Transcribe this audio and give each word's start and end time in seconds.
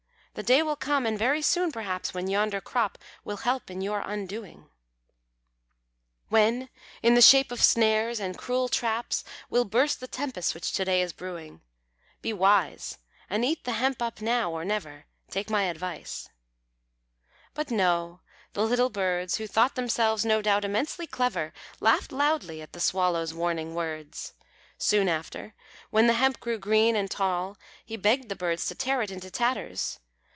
The 0.33 0.43
day 0.43 0.63
will 0.63 0.77
come, 0.77 1.05
and 1.05 1.19
very 1.19 1.41
soon, 1.41 1.73
perhaps, 1.73 2.13
When 2.13 2.27
yonder 2.29 2.61
crop 2.61 2.97
will 3.25 3.35
help 3.43 3.69
in 3.69 3.81
your 3.81 3.99
undoing 3.99 4.69
[Illustration: 6.29 6.29
THE 6.29 6.29
SWALLOW 6.29 6.45
AND 6.45 6.55
THE 6.55 6.59
LITTLE 6.61 6.65
BIRDS.] 6.65 7.01
When, 7.01 7.09
in 7.11 7.15
the 7.15 7.21
shape 7.21 7.51
of 7.51 7.61
snares 7.61 8.19
and 8.21 8.37
cruel 8.37 8.69
traps, 8.69 9.23
Will 9.49 9.65
burst 9.65 9.99
the 9.99 10.07
tempest 10.07 10.55
which 10.55 10.71
to 10.71 10.85
day 10.85 11.01
is 11.01 11.11
brewing. 11.11 11.59
Be 12.21 12.31
wise, 12.31 12.97
and 13.29 13.43
eat 13.43 13.65
the 13.65 13.73
hemp 13.73 14.01
up 14.01 14.21
now 14.21 14.49
or 14.53 14.63
never; 14.63 15.05
Take 15.29 15.49
my 15.49 15.63
advice." 15.63 16.29
But 17.53 17.69
no, 17.69 18.21
the 18.53 18.63
little 18.65 18.89
birds, 18.89 19.35
Who 19.35 19.47
thought 19.47 19.75
themselves, 19.75 20.23
no 20.23 20.41
doubt, 20.41 20.63
immensely 20.63 21.07
clever, 21.07 21.51
Laughed 21.81 22.13
loudly 22.13 22.61
at 22.61 22.71
the 22.71 22.79
Swallow's 22.79 23.33
warning 23.33 23.75
words. 23.75 24.31
Soon 24.77 25.09
after, 25.09 25.55
when 25.89 26.07
the 26.07 26.13
hemp 26.13 26.39
grew 26.39 26.57
green 26.57 26.95
and 26.95 27.11
tall, 27.11 27.57
He 27.85 27.97
begged 27.97 28.29
the 28.29 28.35
Birds 28.37 28.65
to 28.67 28.75
tear 28.75 29.01
it 29.01 29.11
into 29.11 29.29
tatters. 29.29 29.97